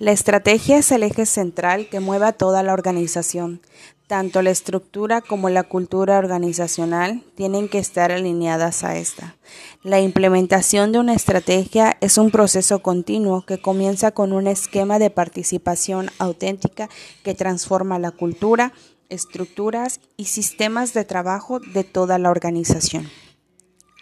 [0.00, 3.60] La estrategia es el eje central que mueve a toda la organización.
[4.06, 9.36] Tanto la estructura como la cultura organizacional tienen que estar alineadas a esta.
[9.82, 15.10] La implementación de una estrategia es un proceso continuo que comienza con un esquema de
[15.10, 16.88] participación auténtica
[17.22, 18.72] que transforma la cultura,
[19.10, 23.06] estructuras y sistemas de trabajo de toda la organización.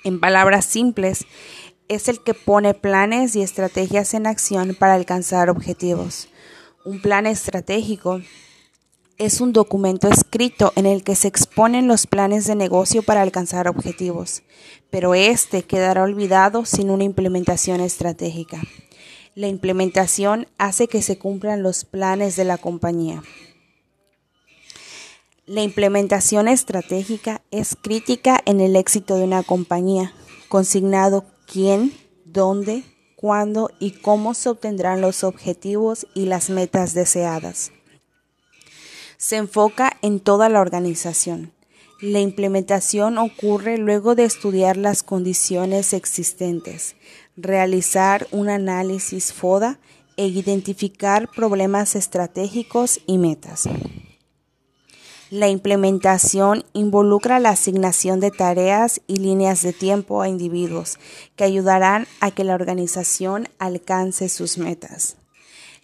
[0.04, 1.26] En palabras simples,
[1.88, 6.28] es el que pone planes y estrategias en acción para alcanzar objetivos.
[6.84, 8.20] Un plan estratégico
[9.16, 13.66] es un documento escrito en el que se exponen los planes de negocio para alcanzar
[13.66, 14.42] objetivos,
[14.90, 18.62] pero este quedará olvidado sin una implementación estratégica.
[19.34, 23.22] La implementación hace que se cumplan los planes de la compañía.
[25.46, 30.12] La implementación estratégica es crítica en el éxito de una compañía,
[30.48, 31.92] consignado quién,
[32.24, 32.84] dónde,
[33.16, 37.72] cuándo y cómo se obtendrán los objetivos y las metas deseadas
[39.18, 41.52] se enfoca en toda la organización.
[42.00, 46.94] La implementación ocurre luego de estudiar las condiciones existentes,
[47.36, 49.80] realizar un análisis FODA
[50.16, 53.68] e identificar problemas estratégicos y metas.
[55.30, 60.98] La implementación involucra la asignación de tareas y líneas de tiempo a individuos
[61.36, 65.16] que ayudarán a que la organización alcance sus metas.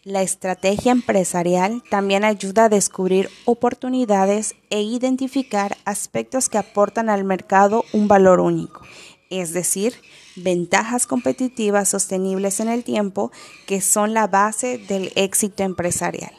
[0.02, 7.84] La estrategia empresarial también ayuda a descubrir oportunidades e identificar aspectos que aportan al mercado
[7.92, 8.80] un valor único,
[9.28, 9.92] es decir,
[10.36, 13.30] ventajas competitivas sostenibles en el tiempo
[13.66, 16.32] que son la base del éxito empresarial.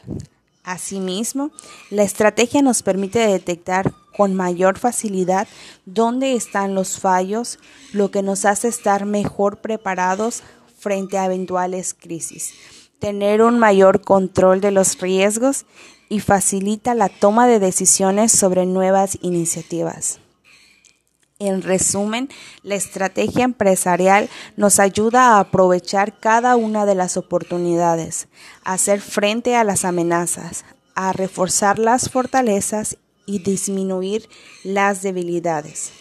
[0.66, 1.50] Asimismo,
[1.88, 5.48] la estrategia nos permite detectar con mayor facilidad
[5.86, 7.58] dónde están los fallos,
[7.94, 10.42] lo que nos hace estar mejor preparados
[10.78, 12.52] frente a eventuales crisis
[12.98, 15.66] tener un mayor control de los riesgos
[16.08, 20.20] y facilita la toma de decisiones sobre nuevas iniciativas.
[21.38, 22.30] En resumen,
[22.62, 28.28] la estrategia empresarial nos ayuda a aprovechar cada una de las oportunidades,
[28.64, 30.64] a hacer frente a las amenazas,
[30.94, 34.30] a reforzar las fortalezas y disminuir
[34.64, 35.92] las debilidades.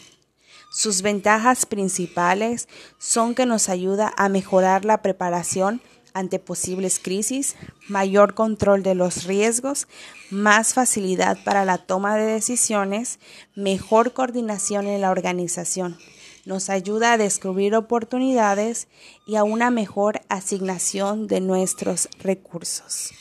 [0.71, 5.81] Sus ventajas principales son que nos ayuda a mejorar la preparación
[6.15, 7.55] ante posibles crisis,
[7.89, 9.87] mayor control de los riesgos,
[10.31, 13.19] más facilidad para la toma de decisiones,
[13.53, 15.97] mejor coordinación en la organización.
[16.45, 18.87] Nos ayuda a descubrir oportunidades
[19.27, 23.11] y a una mejor asignación de nuestros recursos.